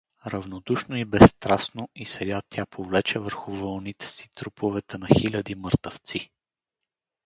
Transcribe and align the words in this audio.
Равнодушно 0.23 0.95
и 0.95 1.03
безстрастно 1.03 1.87
и 1.95 2.05
сега 2.05 2.41
тя 2.49 2.65
повлече 2.65 3.19
върху 3.19 3.51
вълните 3.53 4.07
си 4.07 4.29
труповете 4.35 4.97
на 4.97 5.07
хиляди 5.19 5.55
мъртъвци. 5.55 6.29